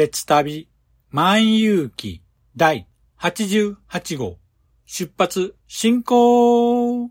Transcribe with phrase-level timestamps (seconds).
[0.00, 0.66] 鉄旅
[1.10, 2.22] 万有記
[2.56, 2.86] 第
[3.18, 4.38] 88号。
[4.86, 7.10] 出発進行。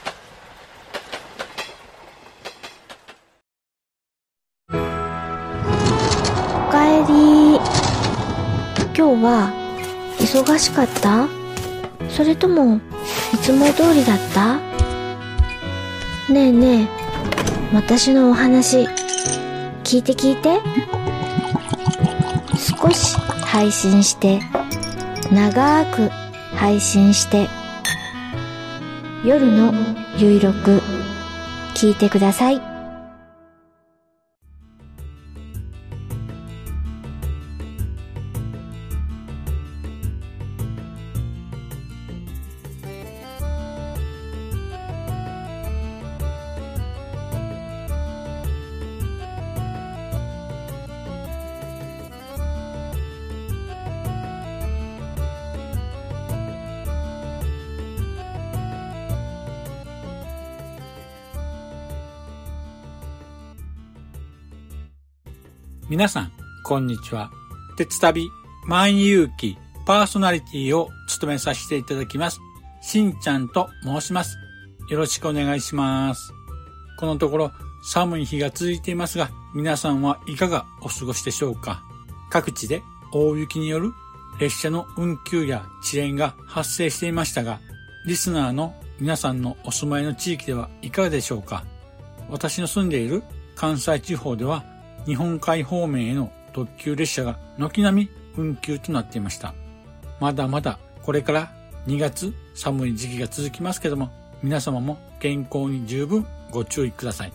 [9.21, 9.51] は
[10.19, 11.27] 忙しかった？
[12.09, 12.81] それとも
[13.33, 14.57] いつも通りだった？
[16.31, 16.87] ねえねえ
[17.73, 18.87] 私のお話
[19.83, 20.59] 聞いて聞いて。
[22.57, 24.39] 少し配信して
[25.31, 26.09] 長く
[26.55, 27.47] 配信して
[29.25, 29.73] 夜の
[30.17, 30.81] ゆいろく
[31.75, 32.70] 聞いてください。
[65.91, 66.31] 皆さん、
[66.63, 67.31] こんにちは。
[67.75, 68.29] 鉄旅
[68.65, 72.39] 万有記パーソナリティを務めさせていただきます。
[72.81, 74.37] しんちゃんと申します。
[74.89, 76.31] よろしくお願いします。
[76.97, 77.51] このところ
[77.83, 81.83] 寒い日が続いていますが、皆さんはいかがお過ごしでしょうか？
[82.29, 82.81] 各地で
[83.11, 83.91] 大雪による
[84.39, 87.59] 列車の運休や遅延が発生していましたが、
[88.05, 91.65] リスナーの皆さんのお住まいの地域ではいかがでしょうか？
[92.29, 93.23] 私の住んでいる
[93.57, 94.63] 関西地方では
[95.05, 99.53] 日本海方面への特急列車が軒並み運休となっていました。
[100.19, 101.51] まだまだこれから
[101.87, 104.11] 2月寒い時期が続きますけども、
[104.43, 107.33] 皆様も健康に十分ご注意ください。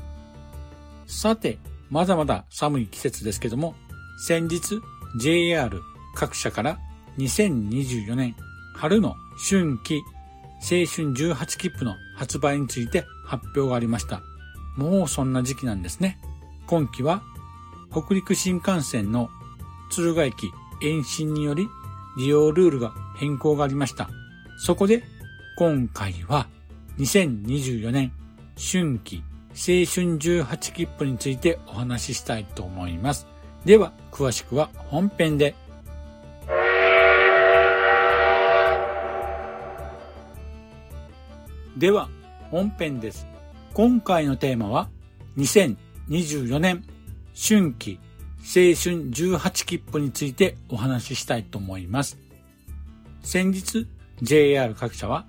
[1.07, 1.59] さて、
[1.91, 3.75] まだまだ寒い季節ですけども、
[4.19, 4.81] 先日
[5.21, 5.81] JR
[6.15, 6.79] 各社から
[7.19, 8.35] 2024年
[8.75, 9.15] 春の
[9.49, 10.03] 春季
[10.61, 14.23] 青春18切符の発売について発表がありました。
[14.77, 16.19] もうそんな時期なんですね。
[16.67, 17.23] 今期は
[17.91, 19.31] 北陸新幹線の
[19.91, 20.53] 敦賀駅
[20.83, 21.69] 延伸により
[22.17, 24.11] 利用ルールが変更がありました。
[24.59, 25.03] そこで
[25.59, 26.49] 今回は
[26.99, 28.13] 2024年
[28.57, 33.27] 春季青春18切符についてお話ししたいと思います。
[33.65, 35.55] では詳しくは本編で。
[41.77, 42.09] では
[42.51, 43.27] 本編です。
[43.75, 44.89] 今回のテーマは
[45.37, 46.85] 2024年
[47.39, 48.01] 春季
[48.39, 52.19] 青春18切符についてお話ししたいと思います。
[53.23, 53.87] 先日
[54.23, 55.27] JR 各社は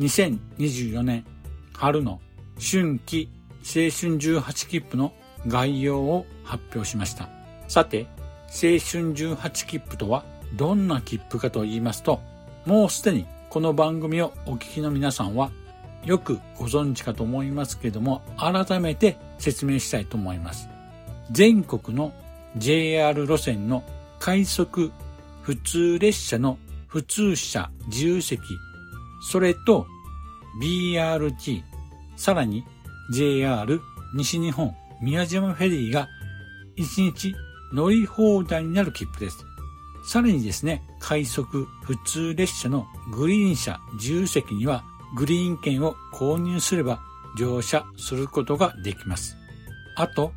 [0.00, 1.24] 2024年
[1.72, 2.20] 春の
[2.56, 3.30] 春季
[3.60, 5.12] 青春18切符の
[5.46, 7.30] 概要を発表しました。
[7.68, 8.06] さて、
[8.48, 10.24] 青春18切符とは
[10.56, 12.20] どんな切符かと言いますと、
[12.66, 15.50] もうすでにこの番組をお聞きの皆さんは
[16.04, 20.68] よくご存知かと思いますけれども、改めて説明したいと思います。
[21.30, 22.12] 全国の
[22.56, 23.84] JR 路線の
[24.18, 24.90] 快速
[25.42, 28.40] 普通列車の普通車自由席、
[29.30, 29.86] それと
[30.60, 31.62] BRT、
[32.16, 32.64] さらに
[33.12, 33.80] JR
[34.14, 36.08] 西日本宮島フェリーが
[36.76, 37.34] 1日
[37.72, 39.44] 乗り放題になる切符です。
[40.04, 44.82] さらにですね、快速普通列車のグリーン車自由席には
[45.16, 47.00] グリーン券を購入すれば
[47.38, 49.36] 乗車することができます。
[49.96, 50.32] あと、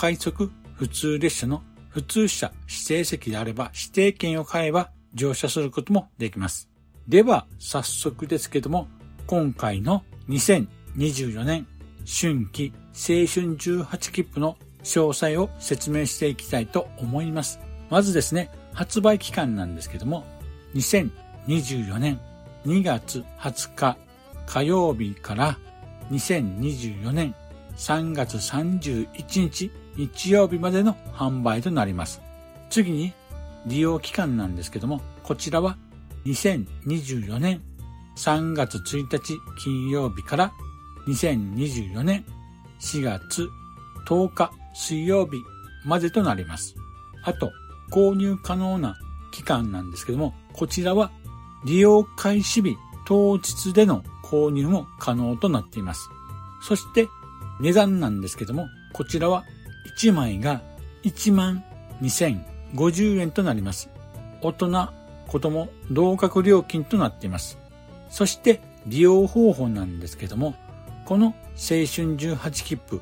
[0.00, 6.70] 快速普通列車の普通車指定席であれば指定券を買えば乗車することもできます。
[7.06, 8.88] では、早速ですけども、
[9.26, 11.66] 今回の2024年
[12.06, 17.60] 春季青春18切符の詳細を説明していきたいと思います。
[17.90, 20.24] まずですね、発売期間なんですけども、
[20.76, 22.18] 2024年
[22.64, 23.98] 2月20日
[24.46, 25.58] 火曜日から
[26.10, 27.34] 2024年
[27.76, 32.20] 3月31日日曜日までの販売となります。
[32.70, 33.12] 次に
[33.66, 35.76] 利用期間なんですけども、こちらは
[36.26, 37.62] 2024年
[38.16, 40.52] 3月1日金曜日から
[41.06, 42.24] 2024年
[42.80, 43.48] 4月
[44.06, 45.38] 10日水曜日
[45.84, 46.74] までとなります。
[47.24, 47.52] あと、
[47.90, 48.96] 購入可能な
[49.32, 51.10] 期間なんですけども、こちらは
[51.64, 52.76] 利用開始日
[53.06, 56.08] 当日での購入も可能となっています。
[56.62, 57.08] そして
[57.60, 59.44] 値段なんですけども、こちらは
[59.86, 60.62] 1枚が
[61.04, 61.64] 1万
[62.02, 63.88] 2050円となります。
[64.42, 64.88] 大人、
[65.28, 67.58] 子供、同格料金となっています。
[68.10, 70.54] そして利用方法なんですけども、
[71.06, 73.00] この青春18切符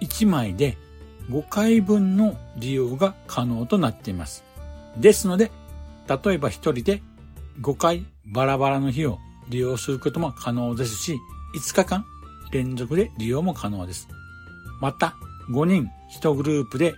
[0.00, 0.76] 1枚で
[1.30, 4.44] 5回分の利用が可能となっています。
[4.96, 5.50] ですので、
[6.08, 7.02] 例えば1人で
[7.60, 9.18] 5回バラバラの日を
[9.48, 11.18] 利用することも可能ですし、
[11.54, 12.04] 5日間
[12.52, 14.08] 連続で利用も可能です。
[14.80, 15.14] また、
[15.50, 16.94] 5人1グループで1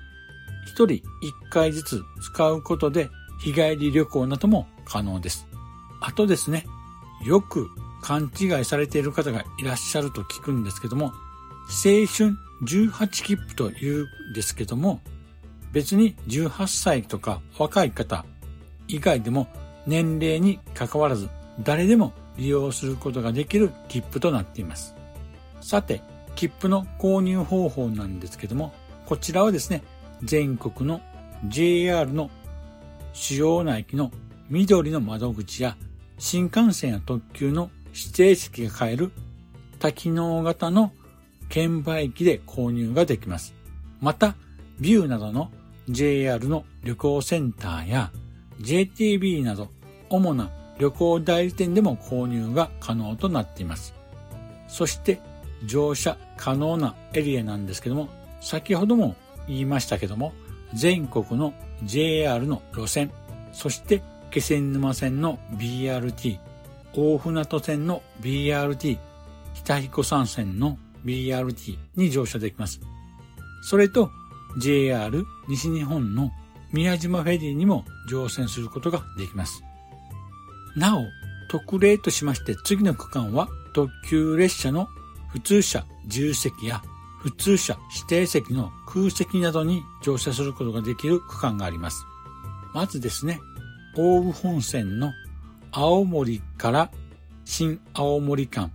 [0.75, 1.02] 人1
[1.50, 3.10] 回ずつ使うことで
[3.40, 5.46] 日帰り旅行なども可能です。
[6.00, 6.64] あとですね、
[7.25, 7.69] よく
[8.02, 15.00] 勘違いされている方がいらっしゃると聞くんですけども、青春18切符というんですけども、
[15.72, 18.25] 別に18歳とか若い方
[18.88, 19.49] 以外でも
[19.87, 21.28] 年齢に関わらず
[21.60, 24.94] 誰でも利用することができる切符となっています。
[25.60, 26.02] さて、
[26.34, 28.73] 切符の購入方法なんですけども、
[29.06, 29.82] こちらはですね、
[30.23, 31.00] 全国の
[31.46, 32.31] JR の
[33.12, 34.11] 主要な駅の
[34.49, 35.76] 緑の窓口や
[36.19, 39.11] 新幹線や特急の指定席が買える
[39.79, 40.93] 多機能型の
[41.49, 43.55] 券売機で購入ができます。
[44.00, 44.37] また、
[44.81, 45.50] ビューなどの
[45.88, 48.11] JR の旅行センターや
[48.61, 49.69] JTB など
[50.08, 53.94] 主な旅行代理店でも購入が可能となっています。
[54.69, 55.20] そして
[55.67, 58.09] 乗車可能なエリアなんですけども、
[58.41, 59.14] 先ほども
[59.47, 60.32] 言いましたけども、
[60.75, 61.55] 全国の
[61.85, 63.11] JR の路線、
[63.53, 66.38] そして気仙沼線の BRT、
[66.94, 68.99] 大船渡線の BRT、
[69.55, 72.81] 北彦山線の BRT に乗車できます。
[73.62, 74.11] それと
[74.59, 76.31] JR 西日本の
[76.73, 79.62] 宮島フェリーにも乗船することができます。
[80.75, 81.05] なお、
[81.50, 84.88] 特例としまして次の区間は特急列車の
[85.32, 86.82] 普通車重席や
[87.20, 92.05] 普通車指定席の空席などに乗車することができる区間があります。
[92.75, 93.40] まずですね、
[93.96, 95.12] 大宇本線の
[95.70, 96.90] 青森から
[97.44, 98.73] 新青森間、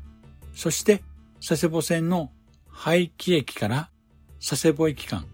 [0.54, 1.04] そして
[1.46, 2.32] 佐世保線の
[2.70, 3.90] 廃棄駅から
[4.40, 5.26] 佐世保駅間、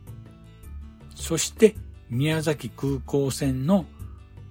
[1.16, 1.76] そして
[2.10, 3.86] 宮崎空港線の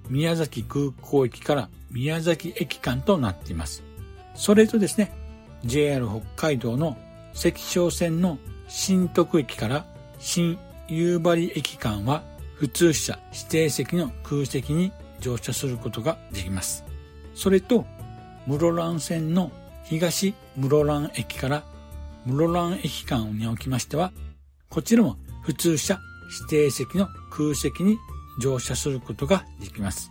[0.08, 3.82] 宮崎空港駅から宮崎駅間となっています。
[4.34, 5.12] それとですね、
[5.64, 6.96] JR 北海道の
[7.34, 8.38] 関商線の
[8.68, 9.84] 新徳駅から
[10.18, 10.58] 新
[10.88, 12.22] 夕張駅間は
[12.56, 16.84] 普通車指定席の空席に乗車することができます。
[17.34, 17.86] それと、
[18.46, 19.52] 室蘭線の
[19.84, 21.62] 東室蘭駅から
[22.26, 24.12] 室蘭駅間におきましては、
[24.68, 25.98] こちらも普通車
[26.48, 27.98] 指定席の空席に
[28.40, 30.10] 乗車することができます。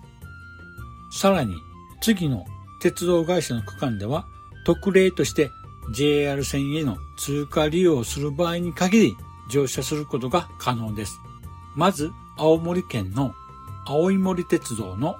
[1.13, 1.55] さらに、
[2.01, 2.45] 次の
[2.81, 4.25] 鉄道会社の区間では、
[4.63, 5.51] 特例として
[5.93, 9.17] JR 線への通過利用をする場合に限り
[9.49, 11.19] 乗車することが可能です。
[11.75, 13.33] まず、青森県の
[13.85, 15.15] 青い森鉄道の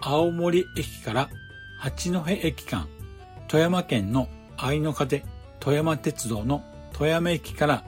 [0.00, 1.30] 青森駅から
[1.78, 2.88] 八戸駅間、
[3.46, 5.24] 富山県の愛の風
[5.60, 7.84] 富山鉄道の富山駅から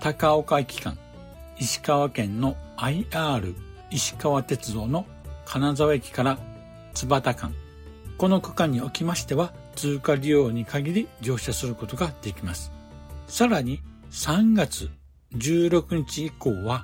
[0.00, 0.96] 高岡駅間、
[1.58, 3.54] 石川県の IR
[3.90, 5.06] 石川鉄道の
[5.44, 6.38] 金沢駅から
[6.94, 7.54] 津畑間、
[8.18, 12.72] この区間におきましては通過利用に限り乗車することができます。
[13.28, 14.90] さらに3月
[15.36, 16.82] 16日以降は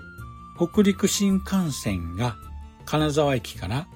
[0.57, 2.37] 北陸新幹線が
[2.85, 3.89] 金沢駅から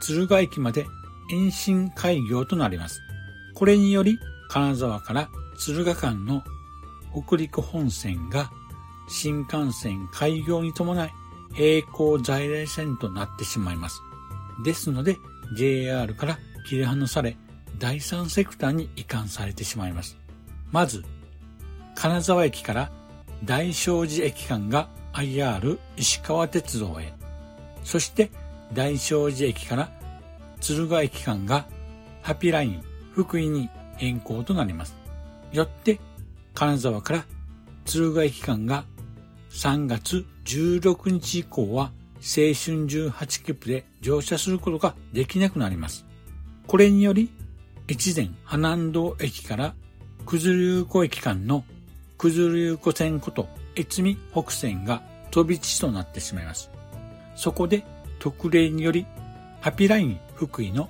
[0.00, 0.86] 敦賀駅まで
[1.30, 3.00] 延伸開業となります。
[3.54, 6.42] これにより金沢から敦賀間の
[7.12, 8.50] 北陸本線が
[9.08, 11.10] 新幹線開業に伴い
[11.58, 14.00] 並行在来線となってしまいます。
[14.64, 15.18] ですので
[15.54, 17.36] JR から切り離され
[17.78, 20.18] 第三セクターに移管されてしまいます。
[20.72, 21.04] まず
[21.94, 22.90] 金沢駅から
[23.44, 27.12] 大正寺駅間が IR 石川鉄道へ、
[27.84, 28.30] そして
[28.72, 29.90] 大正寺駅から
[30.58, 31.66] 敦賀駅間が
[32.22, 32.82] ハピライン
[33.12, 34.96] 福井に変更となります。
[35.52, 36.00] よって
[36.54, 37.24] 金沢から
[37.84, 38.84] 敦賀駅間が
[39.50, 46.05] 3月16日以降は青春18切符で乗車することができなくなります。
[46.66, 47.30] これにより、
[47.88, 49.74] 越前花南道駅から
[50.26, 51.64] 九頭竜湖駅間の
[52.18, 56.70] 九頭竜湖線こと越美北線が飛び地となってしまいます。
[57.36, 57.84] そこで
[58.18, 59.06] 特例により、
[59.60, 60.88] ハピライン福井の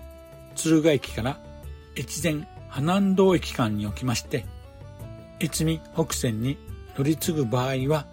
[0.54, 1.38] 敦賀駅から
[1.94, 4.46] 越前花南道駅間におきまして、
[5.42, 6.56] 越美北線に
[6.96, 8.06] 乗り継ぐ場合は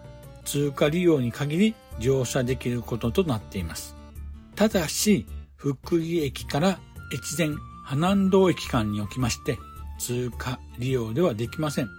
[0.43, 3.95] 通過利用に限り乗車できることとなっています。
[4.55, 6.79] ただし、福井駅から
[7.13, 9.59] 越前花南道駅間におきまして
[9.99, 11.89] 通過利用ではできません。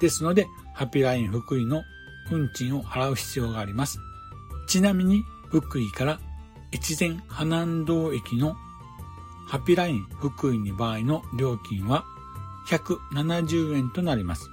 [0.00, 1.82] ですので、ハピライン福井の
[2.30, 3.98] 運賃を払う必要があります。
[4.66, 6.20] ちなみに、福井から
[6.74, 8.54] 越前花南道駅の
[9.46, 12.04] ハピライン福井に場合の料金は
[12.68, 14.50] 170円となります。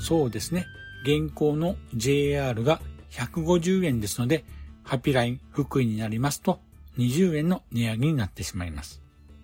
[0.00, 0.66] そうですね。
[1.04, 2.80] 現行の JR が
[3.10, 4.44] 150円ですので、
[4.84, 6.60] ハピライン福井になりますと
[6.96, 9.01] 20円の値上げになってしまいます。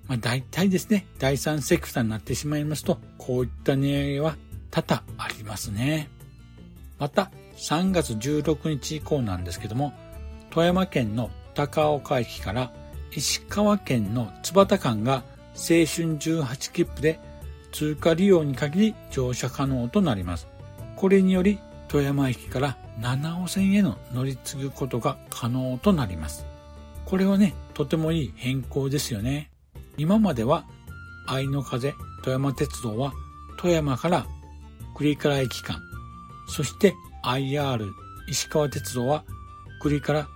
[0.09, 4.37] まあ大体ですね、第三セクターになってしまいますと、こういった値上げは
[4.71, 6.09] 多々ありますね。
[6.99, 9.93] また、3月16日以降なんですけども、
[10.51, 12.73] 富山県の高岡駅から
[13.13, 15.25] 石川県の津幡間が
[15.55, 17.21] 青春18切符で
[17.73, 20.49] 通過利用に限り乗車可能となります。
[20.97, 26.47] これにより富山駅から七尾線への乗り継ぐことが可能となります。
[27.05, 29.51] これはね、とてもいい変更ですよね。
[29.99, 30.65] 今までは
[31.27, 33.13] 愛の風富山鉄道は
[33.59, 34.27] 富山から
[34.95, 35.83] 栗から駅間、
[36.49, 37.91] そして IR
[38.29, 39.25] 石川鉄道は
[39.81, 40.29] 栗から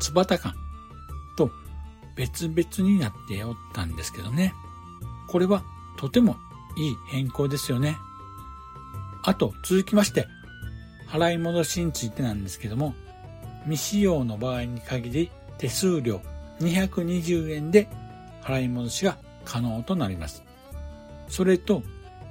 [0.00, 0.54] 津幡間
[1.36, 1.50] と
[2.16, 4.52] 別々になっておったんですけどね。
[5.28, 5.62] これは
[5.96, 6.36] とても
[6.76, 7.96] いい変更ですよね。
[9.22, 10.26] あと、続きまして、
[11.08, 12.94] 払い戻しについてなんですけども、
[13.64, 16.20] 未使用の場合に限り手数料
[16.60, 17.88] 220円で
[18.42, 20.42] 払い戻しが可能となります。
[21.28, 21.82] それと、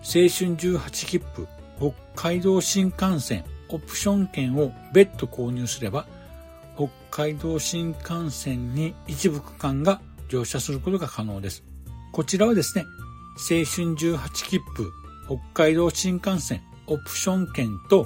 [0.04, 1.48] 青春18切符
[1.78, 6.08] 北海道新幹線オプション券を別途購入すれば、
[6.76, 10.00] 北海道新幹線に一部区間が
[10.30, 11.64] 乗車することが可能です。
[12.12, 12.86] こちらはですね、
[13.38, 14.92] 青春18切符
[15.26, 18.06] 北海道新幹線オプション券と青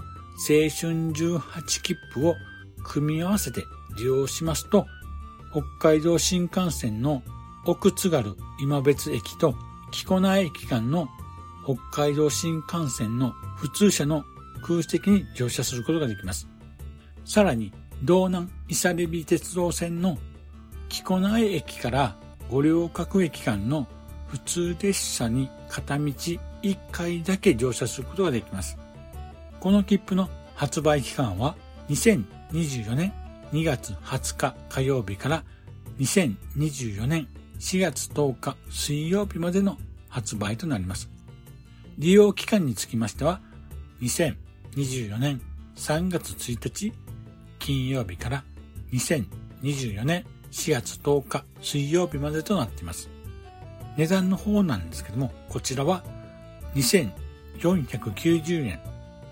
[0.69, 2.35] 春18切符を
[2.83, 3.63] 組み合わせて
[3.97, 4.87] 利用しますと、
[5.51, 7.23] 北海道新幹線の
[7.63, 9.55] 奥津軽今別駅と
[9.91, 11.09] 木古内駅間の
[11.63, 14.23] 北海道新幹線の普通車の
[14.63, 16.47] 空席に乗車することができます。
[17.23, 17.71] さらに、
[18.03, 20.17] 道南伊佐レビ鉄道線の
[20.89, 22.15] 木古内駅から
[22.49, 23.87] 五稜郭駅間の
[24.27, 26.39] 普通列車に片道1
[26.91, 28.79] 回だけ乗車することができます。
[29.59, 31.55] この切符の発売期間は
[31.89, 33.13] 2024年
[33.51, 35.43] 2月20日火曜日から
[35.99, 37.27] 2024年
[37.61, 39.77] 4月10日水曜日までの
[40.09, 41.11] 発売となります。
[41.99, 43.39] 利用期間につきましては
[44.01, 45.39] 2024年
[45.75, 46.91] 3月1日
[47.59, 48.43] 金曜日から
[48.91, 53.11] 2024年4月10日水曜日までとなっています。
[53.95, 56.03] 値段の方なんですけども、こちらは
[56.73, 58.79] 2490円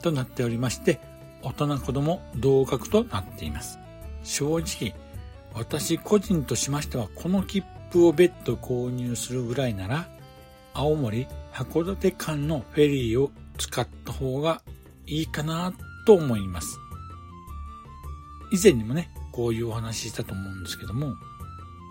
[0.04, 1.02] となっておりまして、
[1.42, 3.80] 大人子供同額となっています。
[4.24, 4.94] 正直、
[5.56, 10.10] 私個人としましては、この切符を別途購入するぐらいなら、
[10.74, 14.62] 青森函館間のフェリーを使った方が
[15.06, 15.74] いいかな
[16.06, 16.80] と思います。
[18.52, 21.16] 以前にもね、こういうお話ししたと思うんですけども、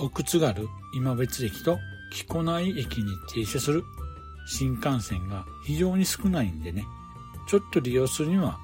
[0.00, 1.78] 奥津軽今別駅と
[2.12, 3.84] 木古内駅に停車する
[4.46, 6.84] 新幹線が非常に少ないんでね、
[7.48, 8.58] ちょっと利用するには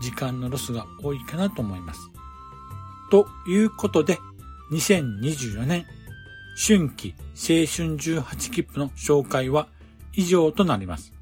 [0.00, 2.00] 時間のロスが多いかなと思います。
[3.10, 4.18] ということで、
[4.70, 5.86] 2024年
[6.58, 9.68] 春季青春18切符の紹介は
[10.14, 11.12] 以上となります。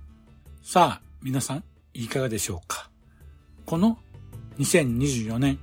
[0.63, 2.89] さあ、皆さん、いかがでしょうか？
[3.67, 3.99] この
[4.61, 5.59] 2024年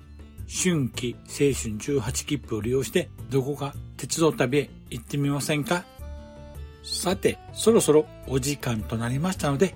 [0.46, 5.86] 春季青春18切符を利用してどこか鉄道旅へ行ってみませんか？
[6.84, 9.74] さて、そろそろお時間となりましたので、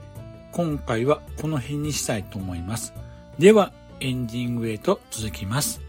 [0.51, 2.93] 今回はこの辺にしたいと思います。
[3.39, 3.71] では、
[4.01, 5.79] エンディングへと続きます。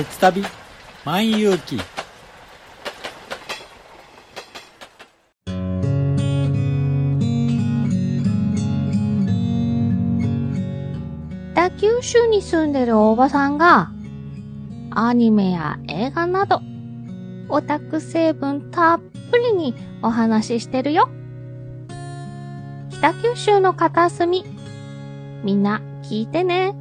[0.00, 0.42] 鉄旅
[1.04, 1.78] 万有記
[11.54, 13.90] 北九州に住んでるおばさんが、
[14.90, 16.62] アニメや映画など、
[17.50, 21.10] オタク成分たっぷりにお話ししてるよ。
[22.88, 24.46] 北九州の片隅、
[25.44, 26.79] みんな聞いてね。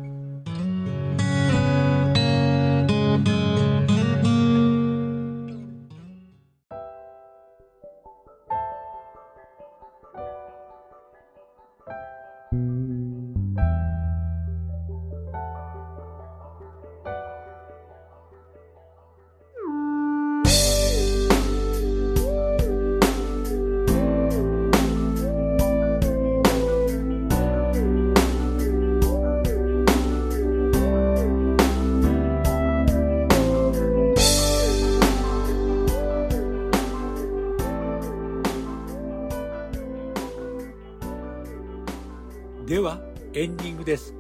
[42.70, 43.00] では
[43.34, 44.14] エンディングです。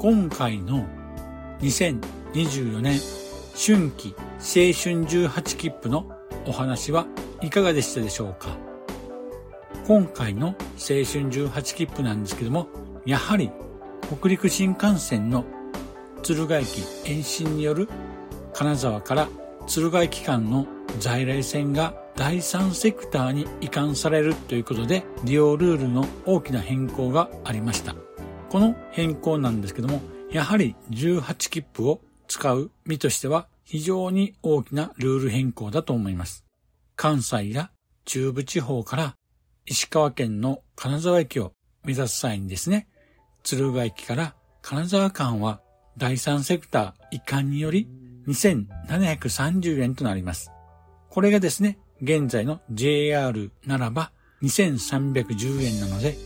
[0.00, 0.84] 今回の
[1.60, 2.98] 2024年
[3.54, 6.10] 春季青春18切符の
[6.46, 7.06] お話は
[7.40, 8.56] いかがでしたでしょうか？
[9.86, 12.66] 今回の青春18切符なんですけども
[13.06, 13.52] やはり
[14.18, 15.44] 北陸新幹線の
[16.24, 17.88] 敦賀駅延伸による
[18.52, 19.28] 金沢から
[19.66, 20.66] 敦賀駅間の
[20.98, 27.94] 在来線が第三セクターに移管されるということで利用ルールの大きな変更がありました。
[28.50, 36.44] この変更なんですけども、やはり18切符を使う身としては非常に大きなルール変更だと思います。
[36.94, 37.70] 関西や
[38.04, 39.16] 中部地方から
[39.64, 41.54] 石川県の金沢駅を
[41.84, 42.86] 目指す際にですね、
[43.44, 45.62] 敦賀駅から金沢間は
[45.96, 47.88] 第三セクター移管により
[48.28, 50.50] 2730円となります。
[51.08, 54.10] これがですね、現在の JR ならば
[54.42, 56.16] 2310円なので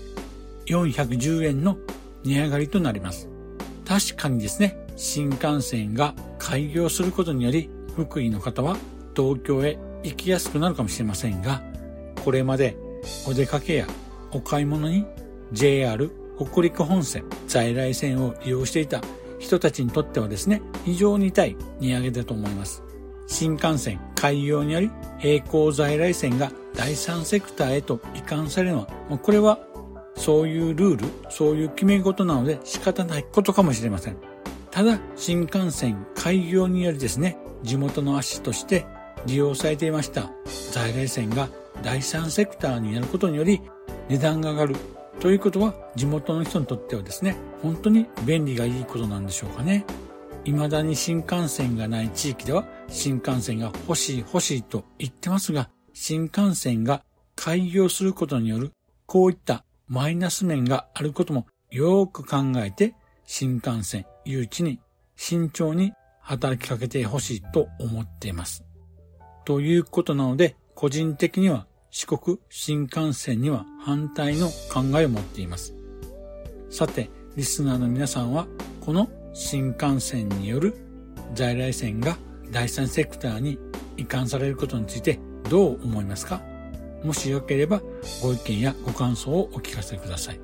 [0.67, 1.77] 410円の
[2.25, 3.29] 値上がりとなります。
[3.87, 8.77] 確かにですね、新幹線が開業することにより福井の方は
[9.15, 11.63] 東京へ行きやすくなるかもしれませんが、
[12.25, 12.77] これまで
[13.29, 13.87] お出かけや
[14.33, 15.05] お買い物に
[15.53, 19.01] JR 北陸本線在来線を利用していた
[19.39, 22.84] 人たちにとってはですね、非常に痛い値上げだと思います。
[23.27, 24.91] 新幹線開業により
[25.23, 29.59] 並行在来線が第三セクターへと移管されるのは、これは
[30.17, 34.17] そういうルール、そういう決め事なので仕方ないことかもしれません。
[34.71, 38.87] ただ、新幹線開業によりですね、地元の足として
[39.27, 40.31] 利用されていました
[40.73, 41.49] 在来線が
[41.83, 43.63] 第三セクターになることにより
[44.09, 44.77] 値段が上がる
[45.21, 49.85] ということは地元の人にとってはですね、本当に便利がいいことなんでしょうかね。
[50.51, 57.03] 未だに新幹線がない地域では新幹線が欲しい欲しいと言ってますが、新幹線が
[57.37, 58.73] 開業することによる
[59.07, 64.81] こういったマイナス面があることもよーく考えて新幹線誘致に
[65.17, 68.65] 慎重に働きかけてほしいと思っています。
[69.45, 75.75] ということなので、個人的には四国新幹線には反対の考えを持っています。
[76.71, 78.47] さて、リスナーの皆さんは、
[78.81, 80.75] この新幹線による
[81.35, 82.17] 在来線が
[82.51, 83.59] 第三セクターに
[83.97, 85.19] 移管されることについて
[85.51, 86.41] どう思いますか？
[87.03, 87.83] もしよければ
[88.23, 90.41] ご意見やご感想をお聞かせください。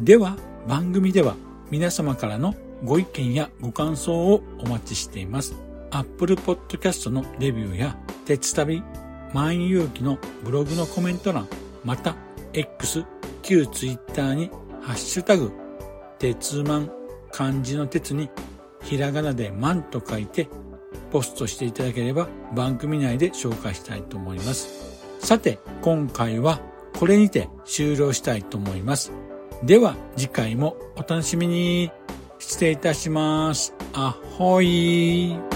[0.00, 0.36] では
[0.66, 1.36] 番組では
[1.70, 5.54] 皆様からのご意見やご感想をお待ちしています。
[5.92, 8.82] Apple Podcast のレビューや鉄旅
[9.32, 11.48] 万有機のブログのコメント欄
[11.84, 12.16] また
[12.52, 13.04] X
[13.42, 14.50] 旧 Twitter に
[14.82, 15.52] ハッシュタグ
[16.18, 16.90] 鉄マン
[17.36, 18.30] 漢字の鉄に
[18.82, 20.48] ひらがなで万と書いて
[21.12, 24.96] ポストしていただければ番組内で紹介したいと思います。
[25.20, 26.60] さて、今回は
[26.98, 29.12] これにて終了したいと思います。
[29.62, 31.90] では次回もお楽しみに。
[32.38, 33.74] 失礼いたします。
[33.92, 35.55] あほい。